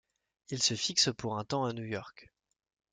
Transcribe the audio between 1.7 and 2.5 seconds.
New York.